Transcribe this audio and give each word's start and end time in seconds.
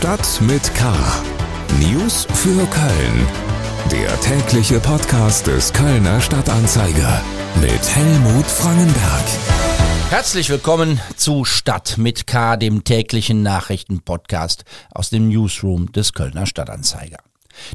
Stadt 0.00 0.40
mit 0.40 0.74
K. 0.74 0.94
News 1.78 2.26
für 2.32 2.66
Köln. 2.68 3.26
Der 3.92 4.18
tägliche 4.22 4.80
Podcast 4.80 5.46
des 5.46 5.74
Kölner 5.74 6.22
Stadtanzeiger 6.22 7.22
mit 7.60 7.94
Helmut 7.94 8.46
Frangenberg. 8.46 9.24
Herzlich 10.08 10.48
willkommen 10.48 10.98
zu 11.16 11.44
Stadt 11.44 11.98
mit 11.98 12.26
K, 12.26 12.56
dem 12.56 12.82
täglichen 12.82 13.42
Nachrichtenpodcast 13.42 14.64
aus 14.90 15.10
dem 15.10 15.28
Newsroom 15.28 15.92
des 15.92 16.14
Kölner 16.14 16.46
Stadtanzeiger. 16.46 17.18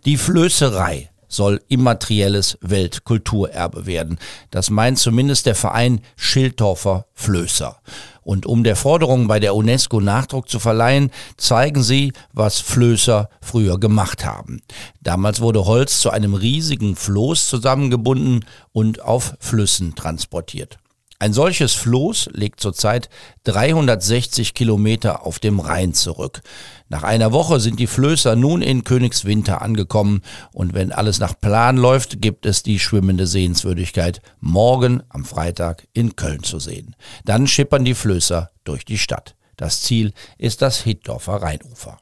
Die 0.06 0.18
Flößerei 0.18 1.12
soll 1.28 1.62
immaterielles 1.68 2.58
Weltkulturerbe 2.62 3.86
werden. 3.86 4.18
Das 4.52 4.70
meint 4.70 5.00
zumindest 5.00 5.46
der 5.46 5.56
Verein 5.56 6.02
Schildorfer 6.16 7.06
Flößer. 7.14 7.78
Und 8.24 8.46
um 8.46 8.64
der 8.64 8.76
Forderung 8.76 9.28
bei 9.28 9.40
der 9.40 9.56
UNESCO 9.56 10.02
Nachdruck 10.02 10.50
zu 10.50 10.60
verleihen, 10.60 11.12
zeigen 11.38 11.84
sie, 11.84 12.12
was 12.34 12.60
Flößer 12.60 13.30
früher 13.40 13.80
gemacht 13.80 14.26
haben. 14.26 14.62
Damals 15.02 15.42
wurde 15.42 15.66
Holz 15.66 16.00
zu 16.00 16.10
einem 16.10 16.34
riesigen 16.34 16.96
Floß 16.96 17.48
zusammengebunden 17.48 18.46
und 18.72 19.02
auf 19.02 19.36
Flüssen 19.40 19.94
transportiert. 19.94 20.80
Ein 21.18 21.32
solches 21.32 21.74
Floß 21.74 22.30
legt 22.34 22.60
zurzeit 22.60 23.10
360 23.46 24.54
Kilometer 24.54 25.26
auf 25.26 25.40
dem 25.40 25.62
Rhein 25.62 25.94
zurück. 25.94 26.42
Nach 26.90 27.04
einer 27.04 27.32
Woche 27.32 27.62
sind 27.62 27.80
die 27.80 27.88
Flößer 27.88 28.36
nun 28.36 28.62
in 28.62 28.84
Königswinter 28.84 29.62
angekommen 29.62 30.24
und 30.52 30.74
wenn 30.74 30.92
alles 30.92 31.20
nach 31.20 31.40
Plan 31.40 31.78
läuft, 31.78 32.22
gibt 32.22 32.46
es 32.46 32.64
die 32.64 32.80
schwimmende 32.80 33.28
Sehenswürdigkeit 33.28 34.22
morgen 34.42 35.04
am 35.08 35.24
Freitag 35.24 35.88
in 35.94 36.18
Köln 36.18 36.44
zu 36.44 36.60
sehen. 36.60 36.96
Dann 37.24 37.48
schippern 37.48 37.86
die 37.86 37.96
Flößer 37.96 38.52
durch 38.66 38.84
die 38.84 38.98
Stadt. 38.98 39.36
Das 39.56 39.82
Ziel 39.82 40.12
ist 40.38 40.62
das 40.62 40.82
Hitdorfer 40.82 41.42
Rheinufer. 41.42 41.98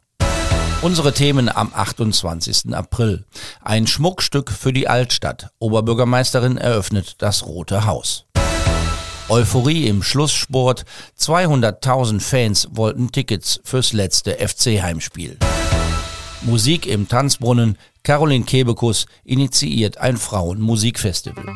Unsere 0.82 1.14
Themen 1.14 1.50
am 1.50 1.72
28. 1.74 2.74
April. 2.74 3.26
Ein 3.62 3.86
Schmuckstück 3.86 4.50
für 4.50 4.74
die 4.74 4.88
Altstadt. 4.88 5.52
Oberbürgermeisterin 5.60 6.58
eröffnet 6.58 7.22
das 7.22 7.46
Rote 7.46 7.86
Haus. 7.86 8.26
Euphorie 9.34 9.88
im 9.88 10.04
Schlusssport. 10.04 10.86
200.000 11.20 12.20
Fans 12.20 12.68
wollten 12.70 13.12
Tickets 13.12 13.60
fürs 13.64 13.92
letzte 13.92 14.34
FC-Heimspiel. 14.34 15.40
Musik 16.44 16.86
im 16.86 17.08
Tanzbrunnen. 17.08 17.80
Caroline 18.04 18.46
Kebekus 18.46 19.08
initiiert 19.24 19.98
ein 19.98 20.18
Frauenmusikfestival. 20.18 21.48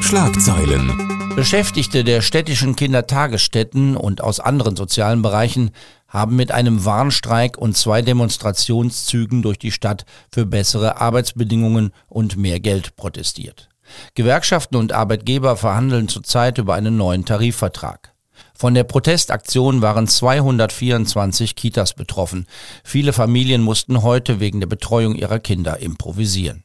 Schlagzeilen. 0.00 1.30
Beschäftigte 1.36 2.02
der 2.02 2.20
städtischen 2.20 2.74
Kindertagesstätten 2.74 3.96
und 3.96 4.20
aus 4.20 4.40
anderen 4.40 4.74
sozialen 4.74 5.22
Bereichen 5.22 5.70
haben 6.08 6.34
mit 6.34 6.50
einem 6.50 6.84
Warnstreik 6.84 7.58
und 7.58 7.76
zwei 7.76 8.02
Demonstrationszügen 8.02 9.40
durch 9.40 9.60
die 9.60 9.70
Stadt 9.70 10.04
für 10.32 10.46
bessere 10.46 11.00
Arbeitsbedingungen 11.00 11.92
und 12.08 12.36
mehr 12.36 12.58
Geld 12.58 12.96
protestiert. 12.96 13.68
Gewerkschaften 14.14 14.76
und 14.76 14.92
Arbeitgeber 14.92 15.56
verhandeln 15.56 16.08
zurzeit 16.08 16.58
über 16.58 16.74
einen 16.74 16.96
neuen 16.96 17.24
Tarifvertrag. 17.24 18.12
Von 18.54 18.74
der 18.74 18.84
Protestaktion 18.84 19.82
waren 19.82 20.08
224 20.08 21.56
Kitas 21.56 21.94
betroffen. 21.94 22.46
Viele 22.84 23.12
Familien 23.12 23.62
mussten 23.62 24.02
heute 24.02 24.40
wegen 24.40 24.60
der 24.60 24.66
Betreuung 24.66 25.14
ihrer 25.14 25.38
Kinder 25.38 25.78
improvisieren. 25.78 26.64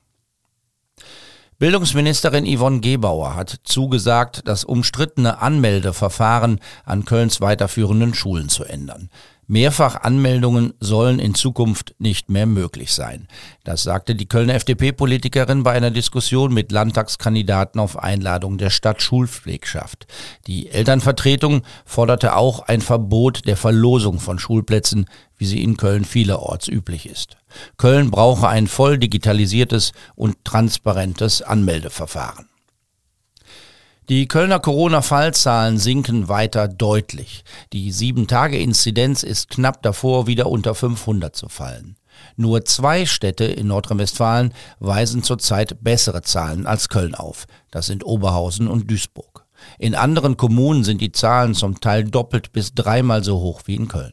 Bildungsministerin 1.59 2.47
Yvonne 2.47 2.80
Gebauer 2.80 3.35
hat 3.35 3.59
zugesagt, 3.66 4.41
das 4.45 4.63
umstrittene 4.63 5.44
Anmeldeverfahren 5.44 6.59
an 6.85 7.06
Kölns 7.06 7.39
weiterführenden 7.39 8.16
Schulen 8.16 8.50
zu 8.50 8.63
ändern. 8.63 9.11
Mehrfachanmeldungen 9.52 10.73
sollen 10.80 11.19
in 11.19 11.35
Zukunft 11.35 11.94
nicht 11.99 12.30
mehr 12.30 12.45
möglich 12.45 12.94
sein. 12.94 13.27
Das 13.66 13.83
sagte 13.83 14.16
die 14.16 14.25
Kölner 14.25 14.53
FDP-Politikerin 14.53 15.63
bei 15.63 15.73
einer 15.73 15.91
Diskussion 15.91 16.53
mit 16.53 16.72
Landtagskandidaten 16.72 17.81
auf 17.81 18.00
Einladung 18.00 18.57
der 18.57 18.69
Stadtschulpflegschaft. 18.69 20.07
Die 20.47 20.69
Elternvertretung 20.69 21.63
forderte 21.84 22.38
auch 22.38 22.61
ein 22.61 22.79
Verbot 22.79 23.45
der 23.45 23.57
Verlosung 23.57 24.22
von 24.22 24.40
Schulplätzen, 24.40 25.06
wie 25.38 25.45
sie 25.45 25.61
in 25.61 25.75
Köln 25.75 26.06
vielerorts 26.06 26.69
üblich 26.69 27.06
ist. 27.06 27.35
Köln 27.75 28.09
brauche 28.09 28.47
ein 28.47 28.67
voll 28.67 29.00
digitalisiertes 29.00 29.91
und 30.16 30.45
transparentes 30.45 31.41
Anmeldeverfahren. 31.41 32.50
Die 34.11 34.27
Kölner 34.27 34.59
Corona-Fallzahlen 34.59 35.77
sinken 35.77 36.27
weiter 36.27 36.67
deutlich. 36.67 37.45
Die 37.72 37.94
7-Tage-Inzidenz 37.94 39.23
ist 39.23 39.49
knapp 39.49 39.81
davor, 39.83 40.27
wieder 40.27 40.47
unter 40.47 40.75
500 40.75 41.33
zu 41.33 41.47
fallen. 41.47 41.95
Nur 42.35 42.66
zwei 42.66 43.05
Städte 43.05 43.45
in 43.45 43.67
Nordrhein-Westfalen 43.67 44.53
weisen 44.81 45.23
zurzeit 45.23 45.81
bessere 45.81 46.23
Zahlen 46.23 46.67
als 46.67 46.89
Köln 46.89 47.16
auf. 47.16 47.45
Das 47.72 47.85
sind 47.85 48.05
Oberhausen 48.05 48.67
und 48.67 48.91
Duisburg. 48.91 49.45
In 49.79 49.95
anderen 49.95 50.35
Kommunen 50.35 50.83
sind 50.83 50.99
die 50.99 51.13
Zahlen 51.13 51.53
zum 51.53 51.79
Teil 51.79 52.03
doppelt 52.03 52.51
bis 52.51 52.75
dreimal 52.75 53.23
so 53.23 53.39
hoch 53.39 53.61
wie 53.66 53.75
in 53.75 53.88
Köln. 53.88 54.11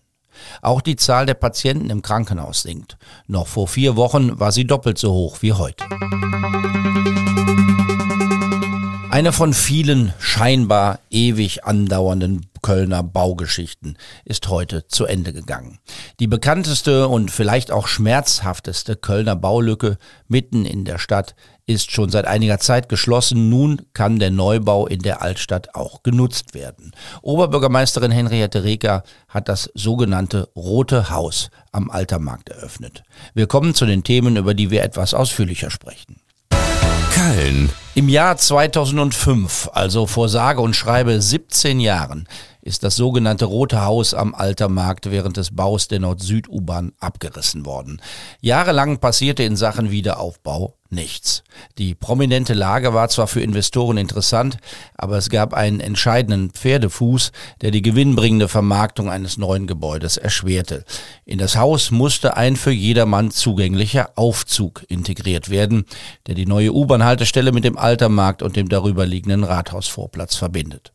Auch 0.63 0.81
die 0.81 0.95
Zahl 0.95 1.27
der 1.27 1.35
Patienten 1.35 1.91
im 1.91 2.03
Krankenhaus 2.03 2.63
sinkt. 2.63 2.99
Noch 3.27 3.49
vor 3.49 3.67
vier 3.67 3.97
Wochen 3.97 4.39
war 4.39 4.53
sie 4.53 4.65
doppelt 4.65 4.97
so 4.97 5.13
hoch 5.13 5.39
wie 5.41 5.55
heute. 5.55 5.83
Eine 9.11 9.33
von 9.33 9.55
vielen 9.55 10.13
scheinbar 10.19 11.01
ewig 11.09 11.65
andauernden 11.65 12.47
Kölner 12.61 13.03
Baugeschichten 13.03 13.97
ist 14.27 14.49
heute 14.49 14.87
zu 14.87 15.07
Ende 15.07 15.33
gegangen. 15.33 15.79
Die 16.21 16.27
bekannteste 16.27 17.09
und 17.09 17.31
vielleicht 17.31 17.71
auch 17.71 17.87
schmerzhafteste 17.87 18.97
Kölner 18.97 19.35
Baulücke 19.35 19.97
mitten 20.29 20.67
in 20.67 20.85
der 20.85 20.99
Stadt 20.99 21.35
ist 21.65 21.91
schon 21.91 22.11
seit 22.11 22.27
einiger 22.27 22.59
Zeit 22.59 22.91
geschlossen. 22.91 23.49
Nun 23.49 23.81
kann 23.95 24.19
der 24.19 24.31
Neubau 24.31 24.87
in 24.87 25.01
der 25.01 25.23
Altstadt 25.23 25.75
auch 25.75 26.03
genutzt 26.03 26.53
werden. 26.53 26.93
Oberbürgermeisterin 27.23 28.11
Henriette 28.11 28.63
Reker 28.63 29.05
hat 29.29 29.49
das 29.49 29.71
sogenannte 29.75 30.51
Rote 30.55 31.09
Haus 31.09 31.51
am 31.73 31.91
Altermarkt 31.91 32.51
eröffnet. 32.51 33.05
Wir 33.33 33.47
kommen 33.47 33.75
zu 33.75 33.87
den 33.87 34.05
Themen, 34.05 34.37
über 34.37 34.53
die 34.53 34.71
wir 34.71 34.83
etwas 34.83 35.15
ausführlicher 35.15 35.71
sprechen. 35.71 36.21
Köln. 37.29 37.69
Im 37.95 38.09
Jahr 38.09 38.37
2005, 38.39 39.69
also 39.73 40.07
vor 40.07 40.29
sage 40.29 40.61
und 40.63 40.75
schreibe 40.75 41.21
17 41.21 41.79
Jahren, 41.79 42.27
ist 42.69 42.85
das 42.85 42.97
sogenannte 42.97 43.47
Rote 43.47 43.83
Haus 43.83 44.13
am 44.13 44.35
Altermarkt 44.35 45.11
während 45.11 45.39
des 45.39 45.57
Baus 45.57 45.89
der 45.89 46.01
Nord-Süd-U-Bahn 46.01 46.93
abgerissen 47.01 47.65
worden. 47.65 48.03
Jahrelang 48.43 48.99
passierte 48.99 49.43
in 49.43 49.57
Sachen 49.57 49.91
Wiederaufbau 49.91 50.75
nichts. 50.91 51.45
Die 51.79 51.95
prominente 51.95 52.53
Lage 52.53 52.93
war 52.93 53.09
zwar 53.09 53.27
für 53.27 53.41
Investoren 53.41 53.97
interessant, 53.97 54.59
aber 54.95 55.17
es 55.17 55.31
gab 55.31 55.55
einen 55.55 55.81
entscheidenden 55.81 56.51
Pferdefuß, 56.51 57.33
der 57.63 57.71
die 57.71 57.81
gewinnbringende 57.81 58.49
Vermarktung 58.49 59.09
eines 59.09 59.39
neuen 59.39 59.67
Gebäudes 59.67 60.19
erschwerte. 60.19 60.85
In 61.25 61.39
das 61.39 61.57
Haus 61.57 61.91
musste 61.91 62.37
ein 62.37 62.57
für 62.57 62.71
jedermann 62.71 63.31
zugänglicher 63.31 64.11
Aufzug 64.17 64.85
integriert 64.89 65.49
werden, 65.49 65.87
der 66.27 66.35
die 66.35 66.47
neue 66.47 66.75
U-Bahn-Haltestelle 66.75 67.53
mit 67.53 67.65
dem 67.65 67.79
Altermarkt 67.79 68.43
und 68.43 68.57
dem 68.57 68.69
darüber 68.69 69.07
liegenden 69.07 69.45
Rathausvorplatz 69.45 70.37
verbindet. 70.37 70.93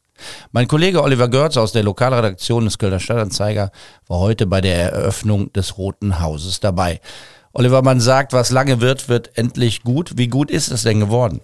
Mein 0.51 0.67
Kollege 0.67 1.03
Oliver 1.03 1.27
Görz 1.27 1.57
aus 1.57 1.71
der 1.71 1.83
Lokalredaktion 1.83 2.65
des 2.65 2.77
Kölner 2.77 2.99
Stadtanzeiger 2.99 3.71
war 4.07 4.19
heute 4.19 4.47
bei 4.47 4.61
der 4.61 4.75
Eröffnung 4.91 5.51
des 5.53 5.77
Roten 5.77 6.19
Hauses 6.19 6.59
dabei. 6.59 7.01
Oliver, 7.53 7.81
man 7.81 7.99
sagt, 7.99 8.33
was 8.33 8.49
lange 8.49 8.81
wird, 8.81 9.09
wird 9.09 9.37
endlich 9.37 9.83
gut. 9.83 10.17
Wie 10.17 10.27
gut 10.27 10.49
ist 10.49 10.71
es 10.71 10.83
denn 10.83 10.99
geworden? 10.99 11.39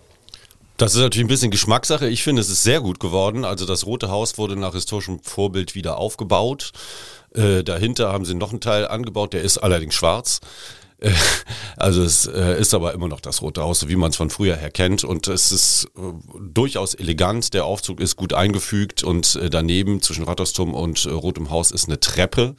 Das 0.78 0.96
ist 0.96 1.02
natürlich 1.02 1.26
ein 1.26 1.28
bisschen 1.30 1.52
Geschmackssache. 1.52 2.08
Ich 2.08 2.24
finde, 2.24 2.42
es 2.42 2.50
ist 2.50 2.64
sehr 2.64 2.80
gut 2.80 3.00
geworden. 3.00 3.44
Also 3.44 3.66
das 3.66 3.86
Rote 3.86 4.10
Haus 4.10 4.38
wurde 4.38 4.56
nach 4.56 4.74
historischem 4.74 5.20
Vorbild 5.20 5.76
wieder 5.76 5.98
aufgebaut. 5.98 6.72
Äh, 7.36 7.64
dahinter 7.64 8.12
haben 8.14 8.26
sie 8.26 8.34
noch 8.34 8.52
einen 8.52 8.62
Teil 8.62 8.88
angebaut, 8.88 9.34
der 9.34 9.42
ist 9.42 9.58
allerdings 9.58 9.94
schwarz. 9.94 10.40
Also 11.78 12.04
es 12.04 12.26
äh, 12.26 12.60
ist 12.60 12.74
aber 12.74 12.94
immer 12.94 13.08
noch 13.08 13.22
das 13.22 13.42
Rote 13.42 13.62
Haus, 13.62 13.80
so 13.80 13.88
wie 13.88 13.96
man 13.96 14.10
es 14.10 14.18
von 14.18 14.30
früher 14.30 14.58
her 14.58 14.70
kennt. 14.70 15.06
Und 15.06 15.30
es 15.30 15.54
ist 15.54 15.86
äh, 15.96 16.02
durchaus 16.42 16.94
elegant. 16.94 17.54
Der 17.54 17.64
Aufzug 17.64 18.02
ist 18.02 18.18
gut 18.18 18.34
eingefügt 18.34 19.02
und 19.02 19.36
äh, 19.36 19.50
daneben 19.50 20.02
zwischen 20.02 20.26
Rathausturm 20.26 20.74
und 20.74 21.06
Rotem 21.08 21.52
Haus 21.52 21.72
ist 21.72 21.88
eine 21.88 22.02
Treppe 22.02 22.56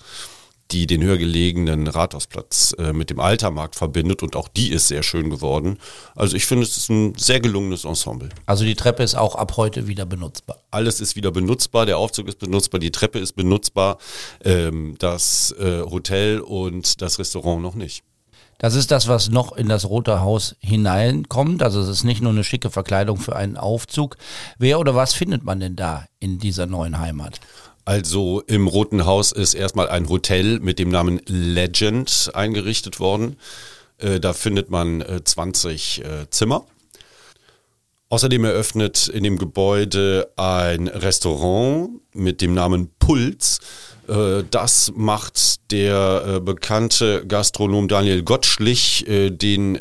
die 0.72 0.86
den 0.86 1.02
höher 1.02 1.18
gelegenen 1.18 1.86
Rathausplatz 1.86 2.74
äh, 2.78 2.92
mit 2.92 3.10
dem 3.10 3.20
Altermarkt 3.20 3.74
verbindet 3.74 4.22
und 4.22 4.36
auch 4.36 4.48
die 4.48 4.70
ist 4.70 4.88
sehr 4.88 5.02
schön 5.02 5.30
geworden. 5.30 5.78
Also 6.14 6.36
ich 6.36 6.46
finde, 6.46 6.64
es 6.64 6.76
ist 6.76 6.88
ein 6.90 7.14
sehr 7.16 7.40
gelungenes 7.40 7.84
Ensemble. 7.84 8.28
Also 8.46 8.64
die 8.64 8.74
Treppe 8.74 9.02
ist 9.02 9.14
auch 9.14 9.34
ab 9.34 9.56
heute 9.56 9.86
wieder 9.88 10.06
benutzbar. 10.06 10.58
Alles 10.70 11.00
ist 11.00 11.16
wieder 11.16 11.32
benutzbar, 11.32 11.86
der 11.86 11.98
Aufzug 11.98 12.28
ist 12.28 12.38
benutzbar, 12.38 12.80
die 12.80 12.92
Treppe 12.92 13.18
ist 13.18 13.32
benutzbar, 13.32 13.98
ähm, 14.44 14.94
das 14.98 15.54
äh, 15.58 15.82
Hotel 15.82 16.40
und 16.40 17.00
das 17.00 17.18
Restaurant 17.18 17.62
noch 17.62 17.74
nicht. 17.74 18.04
Das 18.60 18.74
ist 18.74 18.90
das, 18.90 19.08
was 19.08 19.30
noch 19.30 19.56
in 19.56 19.70
das 19.70 19.88
Rote 19.88 20.20
Haus 20.20 20.54
hineinkommt. 20.60 21.62
Also 21.62 21.80
es 21.80 21.88
ist 21.88 22.04
nicht 22.04 22.20
nur 22.20 22.30
eine 22.30 22.44
schicke 22.44 22.70
Verkleidung 22.70 23.16
für 23.16 23.34
einen 23.34 23.56
Aufzug. 23.56 24.18
Wer 24.58 24.78
oder 24.78 24.94
was 24.94 25.14
findet 25.14 25.44
man 25.44 25.60
denn 25.60 25.76
da 25.76 26.04
in 26.18 26.38
dieser 26.38 26.66
neuen 26.66 26.98
Heimat? 27.00 27.40
Also 27.86 28.42
im 28.42 28.66
Roten 28.66 29.06
Haus 29.06 29.32
ist 29.32 29.54
erstmal 29.54 29.88
ein 29.88 30.10
Hotel 30.10 30.60
mit 30.60 30.78
dem 30.78 30.90
Namen 30.90 31.22
Legend 31.26 32.30
eingerichtet 32.34 33.00
worden. 33.00 33.36
Äh, 33.96 34.20
da 34.20 34.34
findet 34.34 34.68
man 34.68 35.02
20 35.24 36.04
äh, 36.04 36.22
äh, 36.22 36.30
Zimmer. 36.30 36.66
Außerdem 38.10 38.44
eröffnet 38.44 39.08
in 39.08 39.22
dem 39.22 39.38
Gebäude 39.38 40.30
ein 40.36 40.86
Restaurant 40.86 41.92
mit 42.12 42.42
dem 42.42 42.52
Namen 42.52 42.90
Puls. 42.98 43.60
Das 44.50 44.92
macht 44.96 45.70
der 45.70 46.40
bekannte 46.40 47.24
Gastronom 47.26 47.86
Daniel 47.86 48.22
Gottschlich, 48.22 49.04
den 49.06 49.78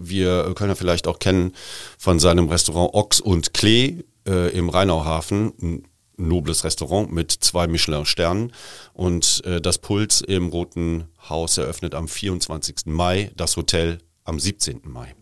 wir 0.00 0.52
Kölner 0.54 0.76
vielleicht 0.76 1.08
auch 1.08 1.18
kennen 1.18 1.52
von 1.98 2.20
seinem 2.20 2.48
Restaurant 2.48 2.94
Ochs 2.94 3.20
und 3.20 3.52
Klee 3.52 4.04
im 4.26 4.68
Rheinauhafen 4.68 5.82
nobles 6.16 6.64
Restaurant 6.64 7.12
mit 7.12 7.32
zwei 7.32 7.66
Michelin-Sternen. 7.66 8.52
Und 8.92 9.42
äh, 9.44 9.60
das 9.60 9.78
Puls 9.78 10.20
im 10.20 10.48
Roten 10.48 11.08
Haus 11.28 11.58
eröffnet 11.58 11.94
am 11.94 12.08
24. 12.08 12.86
Mai, 12.86 13.30
das 13.36 13.56
Hotel 13.56 13.98
am 14.24 14.38
17. 14.38 14.82
Mai. 14.84 15.14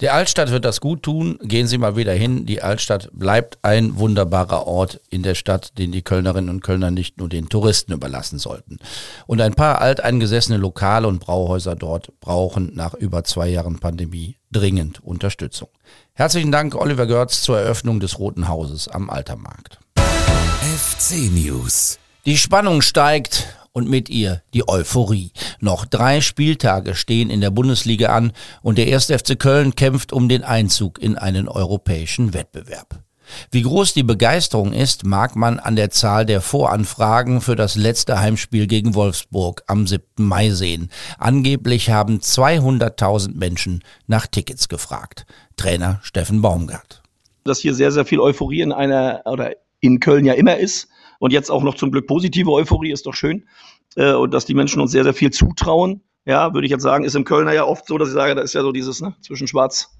Der 0.00 0.14
Altstadt 0.14 0.50
wird 0.50 0.64
das 0.64 0.80
gut 0.80 1.02
tun. 1.02 1.38
Gehen 1.42 1.66
Sie 1.66 1.76
mal 1.76 1.94
wieder 1.94 2.14
hin. 2.14 2.46
Die 2.46 2.62
Altstadt 2.62 3.10
bleibt 3.12 3.58
ein 3.60 3.98
wunderbarer 3.98 4.66
Ort 4.66 4.98
in 5.10 5.22
der 5.22 5.34
Stadt, 5.34 5.76
den 5.78 5.92
die 5.92 6.00
Kölnerinnen 6.00 6.48
und 6.48 6.62
Kölner 6.62 6.90
nicht 6.90 7.18
nur 7.18 7.28
den 7.28 7.50
Touristen 7.50 7.92
überlassen 7.92 8.38
sollten. 8.38 8.78
Und 9.26 9.42
ein 9.42 9.52
paar 9.52 9.82
alteingesessene 9.82 10.56
Lokale 10.56 11.06
und 11.06 11.18
Brauhäuser 11.18 11.76
dort 11.76 12.18
brauchen 12.20 12.74
nach 12.74 12.94
über 12.94 13.24
zwei 13.24 13.48
Jahren 13.48 13.78
Pandemie 13.78 14.38
dringend 14.50 15.04
Unterstützung. 15.04 15.68
Herzlichen 16.14 16.50
Dank, 16.50 16.74
Oliver 16.74 17.06
Görz, 17.06 17.42
zur 17.42 17.58
Eröffnung 17.58 18.00
des 18.00 18.18
Roten 18.18 18.48
Hauses 18.48 18.88
am 18.88 19.10
Altermarkt. 19.10 19.78
FC 19.96 21.30
News. 21.30 21.98
Die 22.24 22.38
Spannung 22.38 22.80
steigt 22.80 23.48
und 23.72 23.88
mit 23.88 24.08
ihr 24.08 24.42
die 24.54 24.68
Euphorie. 24.68 25.32
Noch 25.60 25.84
drei 25.84 26.20
Spieltage 26.20 26.94
stehen 26.94 27.30
in 27.30 27.40
der 27.40 27.50
Bundesliga 27.50 28.14
an 28.14 28.32
und 28.62 28.78
der 28.78 28.92
1. 28.92 29.06
FC 29.06 29.38
Köln 29.38 29.74
kämpft 29.74 30.12
um 30.12 30.28
den 30.28 30.42
Einzug 30.42 31.00
in 31.00 31.16
einen 31.16 31.48
europäischen 31.48 32.34
Wettbewerb. 32.34 33.02
Wie 33.50 33.62
groß 33.62 33.94
die 33.94 34.02
Begeisterung 34.02 34.72
ist, 34.72 35.04
mag 35.04 35.36
man 35.36 35.58
an 35.60 35.76
der 35.76 35.90
Zahl 35.90 36.26
der 36.26 36.40
Voranfragen 36.40 37.40
für 37.40 37.56
das 37.56 37.76
letzte 37.76 38.18
Heimspiel 38.18 38.66
gegen 38.66 38.94
Wolfsburg 38.94 39.62
am 39.66 39.86
7. 39.86 40.04
Mai 40.16 40.50
sehen. 40.50 40.90
Angeblich 41.18 41.90
haben 41.90 42.18
200.000 42.18 43.36
Menschen 43.36 43.84
nach 44.06 44.26
Tickets 44.26 44.68
gefragt. 44.68 45.26
Trainer 45.56 46.00
Steffen 46.02 46.42
Baumgart. 46.42 47.02
Dass 47.44 47.60
hier 47.60 47.74
sehr, 47.74 47.92
sehr 47.92 48.04
viel 48.04 48.20
Euphorie 48.20 48.62
in 48.62 48.72
einer 48.72 49.22
oder 49.24 49.52
in 49.80 50.00
Köln 50.00 50.26
ja 50.26 50.34
immer 50.34 50.56
ist. 50.56 50.88
Und 51.20 51.32
jetzt 51.32 51.50
auch 51.50 51.62
noch 51.62 51.76
zum 51.76 51.92
Glück 51.92 52.08
positive 52.08 52.50
Euphorie 52.50 52.90
ist 52.90 53.06
doch 53.06 53.14
schön. 53.14 53.46
Äh, 53.94 54.14
und 54.14 54.34
dass 54.34 54.46
die 54.46 54.54
Menschen 54.54 54.80
uns 54.80 54.90
sehr, 54.90 55.04
sehr 55.04 55.14
viel 55.14 55.30
zutrauen. 55.30 56.02
Ja, 56.24 56.52
würde 56.52 56.66
ich 56.66 56.70
jetzt 56.70 56.82
sagen, 56.82 57.04
ist 57.04 57.14
im 57.14 57.24
Kölner 57.24 57.52
ja 57.52 57.64
oft 57.64 57.86
so, 57.86 57.98
dass 57.98 58.08
ich 58.08 58.14
sage, 58.14 58.34
da 58.34 58.42
ist 58.42 58.54
ja 58.54 58.62
so 58.62 58.72
dieses, 58.72 59.00
ne, 59.00 59.14
zwischen 59.20 59.46
Schwarz 59.46 59.96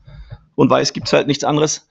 und 0.54 0.68
Weiß 0.68 0.92
gibt's 0.92 1.12
halt 1.12 1.26
nichts 1.26 1.44
anderes. 1.44 1.88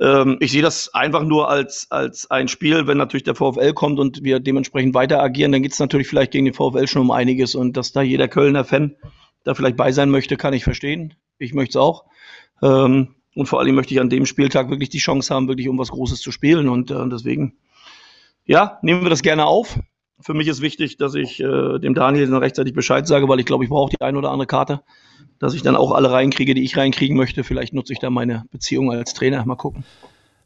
Ähm, 0.00 0.36
ich 0.40 0.52
sehe 0.52 0.62
das 0.62 0.92
einfach 0.94 1.22
nur 1.22 1.48
als, 1.48 1.86
als 1.90 2.30
ein 2.30 2.48
Spiel, 2.48 2.86
wenn 2.86 2.98
natürlich 2.98 3.24
der 3.24 3.34
VfL 3.34 3.72
kommt 3.72 3.98
und 3.98 4.24
wir 4.24 4.40
dementsprechend 4.40 4.94
weiter 4.94 5.22
agieren, 5.22 5.52
dann 5.52 5.62
geht's 5.62 5.78
natürlich 5.78 6.08
vielleicht 6.08 6.32
gegen 6.32 6.44
den 6.44 6.54
VfL 6.54 6.86
schon 6.86 7.02
um 7.02 7.10
einiges. 7.10 7.54
Und 7.54 7.76
dass 7.76 7.92
da 7.92 8.02
jeder 8.02 8.28
Kölner 8.28 8.64
Fan 8.64 8.96
da 9.44 9.54
vielleicht 9.54 9.76
bei 9.76 9.92
sein 9.92 10.10
möchte, 10.10 10.36
kann 10.36 10.54
ich 10.54 10.64
verstehen. 10.64 11.14
Ich 11.38 11.54
möchte 11.54 11.78
es 11.78 11.82
auch. 11.82 12.04
Ähm, 12.62 13.14
und 13.34 13.46
vor 13.46 13.60
allem 13.60 13.74
möchte 13.74 13.94
ich 13.94 14.00
an 14.00 14.10
dem 14.10 14.26
Spieltag 14.26 14.70
wirklich 14.70 14.90
die 14.90 14.98
Chance 14.98 15.34
haben, 15.34 15.48
wirklich 15.48 15.68
um 15.68 15.78
was 15.78 15.90
Großes 15.90 16.20
zu 16.20 16.32
spielen. 16.32 16.68
Und 16.68 16.90
äh, 16.90 17.08
deswegen, 17.08 17.58
ja, 18.44 18.78
nehmen 18.82 19.02
wir 19.02 19.10
das 19.10 19.22
gerne 19.22 19.46
auf. 19.46 19.78
Für 20.20 20.34
mich 20.34 20.46
ist 20.46 20.60
wichtig, 20.60 20.96
dass 20.96 21.14
ich 21.14 21.40
äh, 21.40 21.78
dem 21.78 21.94
Daniel 21.94 22.26
dann 22.28 22.36
rechtzeitig 22.36 22.74
Bescheid 22.74 23.06
sage, 23.06 23.28
weil 23.28 23.40
ich 23.40 23.46
glaube, 23.46 23.64
ich 23.64 23.70
brauche 23.70 23.90
die 23.90 24.00
ein 24.00 24.16
oder 24.16 24.30
andere 24.30 24.46
Karte, 24.46 24.82
dass 25.38 25.54
ich 25.54 25.62
dann 25.62 25.76
auch 25.76 25.92
alle 25.92 26.12
reinkriege, 26.12 26.54
die 26.54 26.62
ich 26.62 26.76
reinkriegen 26.76 27.16
möchte. 27.16 27.42
Vielleicht 27.44 27.74
nutze 27.74 27.92
ich 27.92 27.98
da 27.98 28.10
meine 28.10 28.44
Beziehung 28.50 28.92
als 28.92 29.14
Trainer. 29.14 29.44
Mal 29.44 29.56
gucken. 29.56 29.84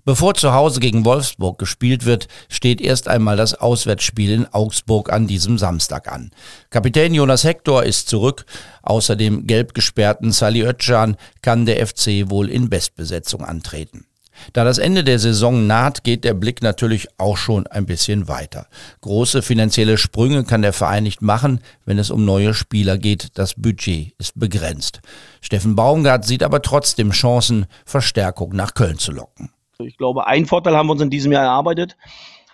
Bevor 0.07 0.35
zu 0.35 0.55
Hause 0.55 0.79
gegen 0.79 1.05
Wolfsburg 1.05 1.59
gespielt 1.59 2.07
wird, 2.07 2.29
steht 2.49 2.81
erst 2.81 3.09
einmal 3.09 3.37
das 3.37 3.55
Auswärtsspiel 3.55 4.31
in 4.31 4.47
Augsburg 4.47 5.13
an 5.13 5.27
diesem 5.27 5.59
Samstag 5.59 6.11
an. 6.13 6.31
Kapitän 6.71 7.13
Jonas 7.13 7.43
Hector 7.43 7.83
ist 7.83 8.09
zurück. 8.09 8.47
Außer 8.83 9.17
dem 9.17 9.49
gelb 9.49 9.75
gesperrten 9.75 10.31
Sali 10.31 10.63
Özcan 10.63 11.17
kann 11.43 11.67
der 11.67 11.85
FC 11.85 12.31
wohl 12.31 12.49
in 12.49 12.71
Bestbesetzung 12.71 13.45
antreten. 13.45 14.07
Da 14.53 14.65
das 14.65 14.79
Ende 14.79 15.05
der 15.05 15.19
Saison 15.19 15.67
naht, 15.67 16.05
geht 16.05 16.25
der 16.25 16.35
Blick 16.35 16.63
natürlich 16.63 17.09
auch 17.19 17.37
schon 17.37 17.67
ein 17.67 17.87
bisschen 17.87 18.29
weiter. 18.29 18.67
Große 19.01 19.43
finanzielle 19.43 19.99
Sprünge 19.99 20.45
kann 20.45 20.63
der 20.63 20.73
Verein 20.73 21.05
nicht 21.05 21.23
machen, 21.23 21.61
wenn 21.85 21.99
es 21.99 22.11
um 22.11 22.25
neue 22.25 22.55
Spieler 22.55 22.99
geht. 22.99 23.39
Das 23.39 23.55
Budget 23.55 24.13
ist 24.19 24.39
begrenzt. 24.39 25.01
Steffen 25.41 25.77
Baumgart 25.77 26.25
sieht 26.25 26.43
aber 26.43 26.63
trotzdem 26.63 27.11
Chancen, 27.11 27.67
Verstärkung 27.85 28.55
nach 28.55 28.75
Köln 28.75 28.99
zu 28.99 29.13
locken. 29.13 29.51
Ich 29.79 29.99
glaube, 29.99 30.27
einen 30.27 30.47
Vorteil 30.47 30.77
haben 30.77 30.87
wir 30.87 30.93
uns 30.93 31.03
in 31.03 31.11
diesem 31.11 31.33
Jahr 31.33 31.45
erarbeitet. 31.45 31.97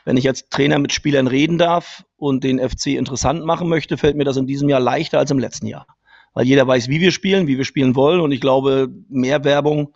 Wenn 0.05 0.17
ich 0.17 0.27
als 0.27 0.49
Trainer 0.49 0.79
mit 0.79 0.93
Spielern 0.93 1.29
reden 1.29 1.59
darf 1.59 2.05
und 2.17 2.43
den 2.43 2.59
FC 2.59 2.89
interessant 2.89 3.45
machen 3.45 3.69
möchte, 3.69 3.97
fällt 3.97 4.17
mir 4.17 4.25
das 4.25 4.37
in 4.37 4.47
diesem 4.47 4.69
Jahr 4.69 4.81
leichter 4.81 5.19
als 5.19 5.31
im 5.31 5.39
letzten 5.39 5.67
Jahr. 5.67 5.87
Weil 6.35 6.47
jeder 6.47 6.67
weiß, 6.67 6.89
wie 6.89 7.01
wir 7.01 7.13
spielen, 7.13 7.47
wie 7.47 7.59
wir 7.59 7.65
spielen 7.65 7.95
wollen. 7.95 8.21
Und 8.21 8.33
ich 8.33 8.41
glaube, 8.41 8.89
mehr 9.09 9.45
Werbung 9.45 9.95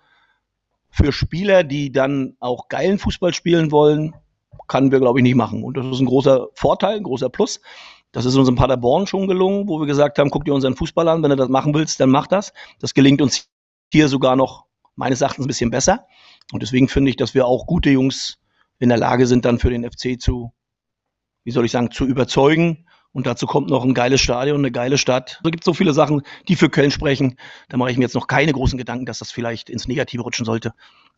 für 0.90 1.12
Spieler, 1.12 1.64
die 1.64 1.92
dann 1.92 2.36
auch 2.40 2.68
geilen 2.68 2.98
Fußball 2.98 3.34
spielen 3.34 3.70
wollen, 3.70 4.14
können 4.66 4.90
wir, 4.90 4.98
glaube 4.98 5.18
ich, 5.18 5.22
nicht 5.22 5.34
machen. 5.34 5.62
Und 5.62 5.76
das 5.76 5.86
ist 5.86 6.00
ein 6.00 6.06
großer 6.06 6.48
Vorteil, 6.54 6.96
ein 6.96 7.02
großer 7.02 7.28
Plus. 7.28 7.60
Das 8.12 8.24
ist 8.24 8.34
uns 8.36 8.48
in 8.48 8.54
Paderborn 8.54 9.06
schon 9.06 9.28
gelungen, 9.28 9.68
wo 9.68 9.78
wir 9.78 9.86
gesagt 9.86 10.18
haben, 10.18 10.30
guck 10.30 10.44
dir 10.44 10.54
unseren 10.54 10.74
Fußball 10.74 11.06
an, 11.08 11.22
wenn 11.22 11.30
du 11.30 11.36
das 11.36 11.48
machen 11.48 11.74
willst, 11.74 12.00
dann 12.00 12.10
mach 12.10 12.26
das. 12.26 12.52
Das 12.80 12.94
gelingt 12.94 13.20
uns 13.20 13.50
hier 13.92 14.08
sogar 14.08 14.36
noch 14.36 14.64
meines 14.94 15.20
Erachtens 15.20 15.44
ein 15.44 15.48
bisschen 15.48 15.70
besser. 15.70 16.06
Und 16.52 16.62
deswegen 16.62 16.88
finde 16.88 17.10
ich, 17.10 17.16
dass 17.16 17.34
wir 17.34 17.46
auch 17.46 17.66
gute 17.66 17.90
Jungs 17.90 18.38
in 18.78 18.88
der 18.88 18.98
Lage 18.98 19.26
sind, 19.26 19.44
dann 19.44 19.58
für 19.58 19.70
den 19.70 19.84
FC 19.84 20.20
zu, 20.20 20.52
wie 21.44 21.50
soll 21.50 21.64
ich 21.64 21.72
sagen, 21.72 21.90
zu 21.90 22.06
überzeugen. 22.06 22.86
Und 23.16 23.26
dazu 23.26 23.46
kommt 23.46 23.70
noch 23.70 23.82
ein 23.82 23.94
geiles 23.94 24.20
Stadion, 24.20 24.58
eine 24.58 24.70
geile 24.70 24.98
Stadt. 24.98 25.40
Es 25.42 25.50
gibt 25.50 25.64
so 25.64 25.72
viele 25.72 25.94
Sachen, 25.94 26.20
die 26.48 26.54
für 26.54 26.68
Köln 26.68 26.90
sprechen. 26.90 27.38
Da 27.70 27.78
mache 27.78 27.90
ich 27.90 27.96
mir 27.96 28.02
jetzt 28.02 28.14
noch 28.14 28.26
keine 28.26 28.52
großen 28.52 28.76
Gedanken, 28.76 29.06
dass 29.06 29.20
das 29.20 29.32
vielleicht 29.32 29.70
ins 29.70 29.88
Negative 29.88 30.20
rutschen 30.20 30.44
sollte. 30.44 30.74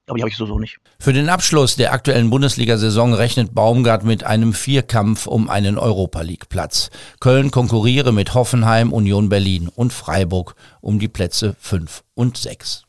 Aber 0.06 0.16
die 0.16 0.22
habe 0.22 0.30
ich 0.30 0.36
so, 0.36 0.46
so 0.46 0.60
nicht. 0.60 0.78
Für 1.00 1.12
den 1.12 1.28
Abschluss 1.28 1.74
der 1.74 1.92
aktuellen 1.92 2.30
Bundesliga-Saison 2.30 3.14
rechnet 3.14 3.52
Baumgart 3.52 4.04
mit 4.04 4.22
einem 4.22 4.52
Vierkampf 4.52 5.26
um 5.26 5.50
einen 5.50 5.76
Europa 5.76 6.20
League-Platz. 6.20 6.90
Köln 7.18 7.50
konkurriere 7.50 8.12
mit 8.12 8.32
Hoffenheim, 8.32 8.92
Union 8.92 9.28
Berlin 9.28 9.68
und 9.68 9.92
Freiburg 9.92 10.54
um 10.80 11.00
die 11.00 11.08
Plätze 11.08 11.56
5 11.58 12.04
und 12.14 12.36
6. 12.36 12.84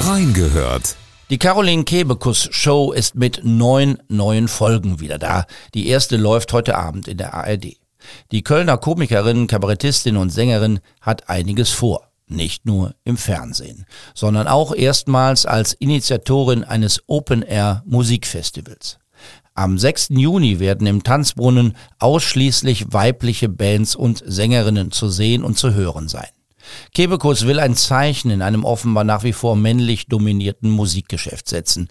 Reingehört 0.00 0.96
die 1.30 1.38
Caroline 1.38 1.84
Kebekus 1.84 2.50
Show 2.52 2.92
ist 2.92 3.14
mit 3.14 3.40
neun 3.44 3.96
neuen 4.08 4.46
Folgen 4.46 5.00
wieder 5.00 5.18
da. 5.18 5.46
Die 5.72 5.88
erste 5.88 6.18
läuft 6.18 6.52
heute 6.52 6.76
Abend 6.76 7.08
in 7.08 7.16
der 7.16 7.32
ARD. 7.32 7.78
Die 8.32 8.42
Kölner 8.42 8.78
Komikerin, 8.78 9.46
Kabarettistin 9.46 10.16
und 10.16 10.30
Sängerin 10.30 10.80
hat 11.00 11.28
einiges 11.28 11.70
vor. 11.70 12.08
Nicht 12.26 12.64
nur 12.64 12.94
im 13.04 13.18
Fernsehen, 13.18 13.84
sondern 14.14 14.48
auch 14.48 14.74
erstmals 14.74 15.44
als 15.44 15.74
Initiatorin 15.74 16.64
eines 16.64 17.02
Open-Air-Musikfestivals. 17.06 18.98
Am 19.54 19.78
6. 19.78 20.08
Juni 20.10 20.58
werden 20.58 20.86
im 20.86 21.04
Tanzbrunnen 21.04 21.76
ausschließlich 21.98 22.92
weibliche 22.92 23.48
Bands 23.48 23.94
und 23.94 24.22
Sängerinnen 24.26 24.90
zu 24.90 25.08
sehen 25.10 25.44
und 25.44 25.58
zu 25.58 25.74
hören 25.74 26.08
sein. 26.08 26.28
Kebekus 26.92 27.46
will 27.46 27.60
ein 27.60 27.74
Zeichen 27.74 28.30
in 28.30 28.42
einem 28.42 28.64
offenbar 28.64 29.04
nach 29.04 29.22
wie 29.22 29.32
vor 29.32 29.54
männlich 29.54 30.06
dominierten 30.06 30.70
Musikgeschäft 30.70 31.48
setzen. 31.48 31.88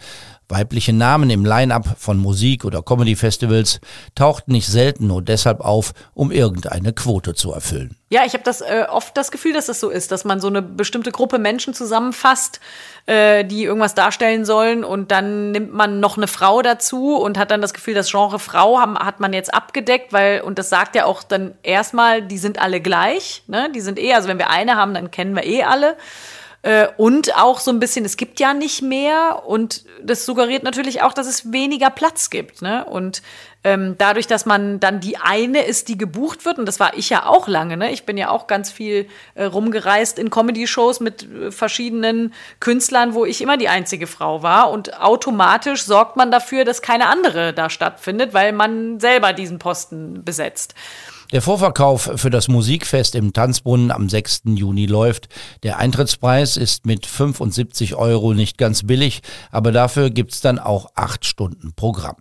Weibliche 0.53 0.93
Namen 0.93 1.31
im 1.31 1.45
Line-up 1.45 1.95
von 1.97 2.19
Musik- 2.19 2.63
oder 2.63 2.83
Comedy-Festivals 2.83 3.81
tauchten 4.13 4.51
nicht 4.51 4.67
selten 4.67 5.07
nur 5.07 5.23
deshalb 5.23 5.61
auf, 5.61 5.93
um 6.13 6.31
irgendeine 6.31 6.93
Quote 6.93 7.33
zu 7.33 7.51
erfüllen. 7.51 7.97
Ja, 8.11 8.21
ich 8.25 8.33
habe 8.33 8.43
das 8.43 8.61
äh, 8.61 8.85
oft 8.87 9.17
das 9.17 9.31
Gefühl, 9.31 9.53
dass 9.53 9.65
das 9.65 9.79
so 9.79 9.89
ist, 9.89 10.11
dass 10.11 10.25
man 10.25 10.39
so 10.39 10.47
eine 10.47 10.61
bestimmte 10.61 11.11
Gruppe 11.11 11.39
Menschen 11.39 11.73
zusammenfasst, 11.73 12.59
äh, 13.07 13.43
die 13.43 13.63
irgendwas 13.63 13.95
darstellen 13.95 14.45
sollen 14.45 14.83
und 14.83 15.09
dann 15.09 15.49
nimmt 15.49 15.73
man 15.73 15.99
noch 15.99 16.17
eine 16.17 16.27
Frau 16.27 16.61
dazu 16.61 17.15
und 17.15 17.39
hat 17.39 17.49
dann 17.49 17.61
das 17.61 17.73
Gefühl, 17.73 17.95
das 17.95 18.11
Genre 18.11 18.37
Frau 18.37 18.79
haben, 18.79 18.99
hat 18.99 19.19
man 19.19 19.33
jetzt 19.33 19.51
abgedeckt, 19.51 20.13
weil 20.13 20.41
und 20.41 20.59
das 20.59 20.69
sagt 20.69 20.95
ja 20.95 21.05
auch 21.05 21.23
dann 21.23 21.55
erstmal, 21.63 22.21
die 22.21 22.37
sind 22.37 22.61
alle 22.61 22.79
gleich, 22.79 23.41
ne? 23.47 23.71
Die 23.73 23.81
sind 23.81 23.97
eh, 23.97 24.13
also 24.13 24.27
wenn 24.27 24.37
wir 24.37 24.51
eine 24.51 24.75
haben, 24.75 24.93
dann 24.93 25.09
kennen 25.09 25.35
wir 25.35 25.45
eh 25.45 25.63
alle. 25.63 25.97
Äh, 26.63 26.87
und 26.95 27.35
auch 27.35 27.59
so 27.59 27.71
ein 27.71 27.79
bisschen, 27.79 28.05
es 28.05 28.15
gibt 28.15 28.39
ja 28.39 28.53
nicht 28.53 28.81
mehr 28.81 29.43
und 29.45 29.83
das 30.01 30.25
suggeriert 30.25 30.63
natürlich 30.63 31.01
auch, 31.01 31.13
dass 31.13 31.27
es 31.27 31.51
weniger 31.51 31.89
Platz 31.89 32.29
gibt. 32.29 32.61
Ne? 32.61 32.85
Und 32.85 33.21
ähm, 33.65 33.95
dadurch, 33.97 34.27
dass 34.27 34.45
man 34.45 34.79
dann 34.79 35.01
die 35.01 35.17
eine 35.17 35.63
ist, 35.65 35.89
die 35.89 35.97
gebucht 35.97 36.45
wird, 36.45 36.59
und 36.59 36.65
das 36.65 36.79
war 36.79 36.97
ich 36.97 37.09
ja 37.09 37.25
auch 37.25 37.49
lange, 37.49 37.77
ne? 37.77 37.91
Ich 37.91 38.05
bin 38.05 38.17
ja 38.17 38.29
auch 38.29 38.47
ganz 38.47 38.71
viel 38.71 39.07
äh, 39.35 39.45
rumgereist 39.45 40.19
in 40.19 40.29
Comedy-Shows 40.29 40.99
mit 40.99 41.23
äh, 41.23 41.51
verschiedenen 41.51 42.33
Künstlern, 42.59 43.13
wo 43.13 43.25
ich 43.25 43.41
immer 43.41 43.55
die 43.55 43.69
einzige 43.69 44.07
Frau 44.07 44.43
war. 44.43 44.71
Und 44.71 44.99
automatisch 45.01 45.83
sorgt 45.83 46.17
man 46.17 46.29
dafür, 46.29 46.65
dass 46.65 46.81
keine 46.81 47.07
andere 47.07 47.53
da 47.53 47.69
stattfindet, 47.69 48.33
weil 48.33 48.51
man 48.51 48.99
selber 48.99 49.31
diesen 49.31 49.59
Posten 49.59 50.25
besetzt. 50.25 50.75
Der 51.33 51.41
Vorverkauf 51.41 52.11
für 52.17 52.29
das 52.29 52.47
Musikfest 52.47 53.15
im 53.15 53.33
Tanzbrunnen 53.33 53.89
am 53.89 54.07
6. 54.07 54.43
Juni 54.53 54.85
läuft. 54.85 55.29
Der 55.63 55.79
Eintrittspreis 55.79 56.57
ist 56.57 56.85
mit 56.85 57.07
75 57.07 57.95
Euro 57.95 58.35
nicht 58.35 58.59
ganz 58.59 58.83
billig, 58.83 59.23
aber 59.49 59.71
dafür 59.71 60.11
gibt's 60.11 60.41
dann 60.41 60.59
auch 60.59 60.91
acht 60.93 61.25
Stunden 61.25 61.73
Programm. 61.73 62.17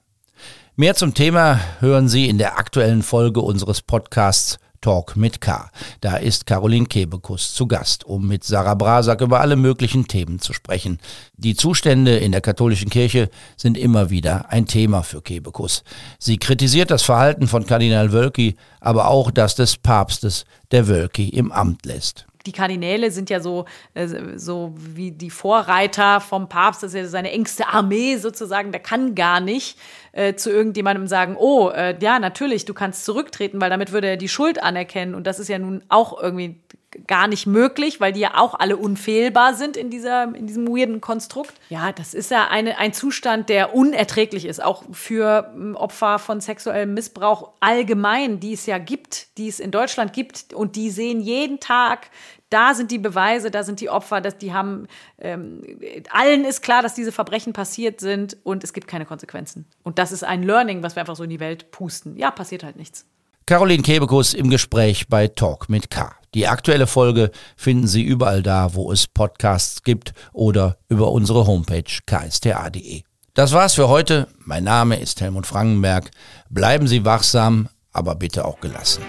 Mehr 0.76 0.94
zum 0.94 1.12
Thema 1.12 1.60
hören 1.80 2.08
Sie 2.08 2.26
in 2.26 2.38
der 2.38 2.58
aktuellen 2.58 3.02
Folge 3.02 3.42
unseres 3.42 3.82
Podcasts 3.82 4.56
Talk 4.82 5.16
mit 5.16 5.40
K. 5.40 5.70
Da 6.02 6.16
ist 6.16 6.44
Caroline 6.44 6.86
Kebekus 6.86 7.54
zu 7.54 7.66
Gast, 7.66 8.04
um 8.04 8.28
mit 8.28 8.44
Sarah 8.44 8.74
Brasak 8.74 9.22
über 9.22 9.40
alle 9.40 9.56
möglichen 9.56 10.06
Themen 10.06 10.40
zu 10.40 10.52
sprechen. 10.52 10.98
Die 11.38 11.54
Zustände 11.54 12.18
in 12.18 12.32
der 12.32 12.42
katholischen 12.42 12.90
Kirche 12.90 13.30
sind 13.56 13.78
immer 13.78 14.10
wieder 14.10 14.50
ein 14.50 14.66
Thema 14.66 15.02
für 15.02 15.22
Kebekus. 15.22 15.84
Sie 16.18 16.36
kritisiert 16.36 16.90
das 16.90 17.02
Verhalten 17.02 17.48
von 17.48 17.64
Kardinal 17.64 18.12
Wölki, 18.12 18.56
aber 18.80 19.08
auch 19.08 19.30
das 19.30 19.54
des 19.54 19.78
Papstes, 19.78 20.44
der 20.70 20.88
Wölki 20.88 21.30
im 21.30 21.50
Amt 21.50 21.86
lässt 21.86 22.26
die 22.46 22.52
Kardinäle 22.52 23.10
sind 23.10 23.30
ja 23.30 23.40
so, 23.40 23.64
äh, 23.94 24.08
so 24.36 24.74
wie 24.76 25.10
die 25.10 25.30
Vorreiter 25.30 26.20
vom 26.20 26.48
Papst, 26.48 26.82
das 26.82 26.94
ist 26.94 27.00
ja 27.00 27.06
seine 27.06 27.30
engste 27.30 27.68
Armee 27.68 28.16
sozusagen, 28.16 28.72
der 28.72 28.80
kann 28.80 29.14
gar 29.14 29.40
nicht 29.40 29.78
äh, 30.12 30.34
zu 30.34 30.50
irgendjemandem 30.50 31.06
sagen, 31.06 31.36
oh, 31.38 31.70
äh, 31.70 31.96
ja, 32.00 32.18
natürlich, 32.18 32.64
du 32.64 32.74
kannst 32.74 33.04
zurücktreten, 33.04 33.60
weil 33.60 33.70
damit 33.70 33.92
würde 33.92 34.08
er 34.08 34.16
die 34.16 34.28
Schuld 34.28 34.62
anerkennen. 34.62 35.14
Und 35.14 35.26
das 35.26 35.38
ist 35.38 35.48
ja 35.48 35.58
nun 35.58 35.82
auch 35.88 36.20
irgendwie 36.20 36.60
gar 37.06 37.28
nicht 37.28 37.46
möglich, 37.46 38.00
weil 38.00 38.12
die 38.12 38.20
ja 38.20 38.38
auch 38.38 38.58
alle 38.58 38.76
unfehlbar 38.76 39.54
sind 39.54 39.76
in, 39.76 39.90
dieser, 39.90 40.34
in 40.34 40.46
diesem 40.46 40.68
weirden 40.68 41.00
Konstrukt. 41.00 41.54
Ja, 41.68 41.92
das 41.92 42.14
ist 42.14 42.30
ja 42.30 42.48
eine, 42.48 42.78
ein 42.78 42.92
Zustand, 42.92 43.48
der 43.48 43.74
unerträglich 43.74 44.44
ist, 44.44 44.62
auch 44.62 44.84
für 44.92 45.52
ähm, 45.54 45.76
Opfer 45.76 46.18
von 46.18 46.40
sexuellem 46.40 46.94
Missbrauch 46.94 47.52
allgemein, 47.60 48.40
die 48.40 48.52
es 48.52 48.66
ja 48.66 48.78
gibt, 48.78 49.38
die 49.38 49.48
es 49.48 49.60
in 49.60 49.70
Deutschland 49.70 50.12
gibt 50.12 50.52
und 50.52 50.76
die 50.76 50.90
sehen 50.90 51.20
jeden 51.20 51.60
Tag 51.60 52.10
da 52.52 52.74
sind 52.74 52.90
die 52.90 52.98
Beweise, 52.98 53.50
da 53.50 53.62
sind 53.62 53.80
die 53.80 53.88
Opfer, 53.88 54.20
dass 54.20 54.36
die 54.36 54.52
haben, 54.52 54.86
ähm, 55.18 55.62
allen 56.10 56.44
ist 56.44 56.60
klar, 56.60 56.82
dass 56.82 56.94
diese 56.94 57.10
Verbrechen 57.10 57.54
passiert 57.54 58.00
sind 58.00 58.36
und 58.44 58.62
es 58.62 58.74
gibt 58.74 58.88
keine 58.88 59.06
Konsequenzen. 59.06 59.66
Und 59.82 59.98
das 59.98 60.12
ist 60.12 60.22
ein 60.22 60.42
Learning, 60.42 60.82
was 60.82 60.94
wir 60.94 61.00
einfach 61.00 61.16
so 61.16 61.24
in 61.24 61.30
die 61.30 61.40
Welt 61.40 61.70
pusten. 61.70 62.16
Ja, 62.16 62.30
passiert 62.30 62.62
halt 62.62 62.76
nichts. 62.76 63.06
Caroline 63.46 63.82
Kebekus 63.82 64.34
im 64.34 64.50
Gespräch 64.50 65.08
bei 65.08 65.28
Talk 65.28 65.68
mit 65.68 65.90
K. 65.90 66.12
Die 66.34 66.48
aktuelle 66.48 66.86
Folge 66.86 67.30
finden 67.56 67.86
Sie 67.86 68.02
überall 68.02 68.42
da, 68.42 68.74
wo 68.74 68.90
es 68.92 69.06
Podcasts 69.06 69.82
gibt 69.82 70.12
oder 70.32 70.78
über 70.88 71.12
unsere 71.12 71.46
Homepage 71.46 71.82
ksta.de. 72.06 73.02
Das 73.34 73.52
war's 73.52 73.74
für 73.74 73.88
heute. 73.88 74.28
Mein 74.44 74.64
Name 74.64 74.96
ist 74.96 75.20
Helmut 75.20 75.46
Frankenberg. 75.46 76.10
Bleiben 76.50 76.86
Sie 76.86 77.04
wachsam, 77.04 77.68
aber 77.92 78.14
bitte 78.14 78.44
auch 78.44 78.60
gelassen. 78.60 79.02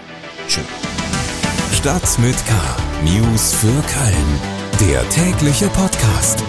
Tschüss. 0.48 0.64
Stadt 1.72 2.18
mit 2.18 2.36
K. 2.46 2.54
News 3.04 3.54
für 3.54 3.66
Köln. 3.66 4.90
Der 4.90 5.08
tägliche 5.10 5.68
Podcast. 5.68 6.42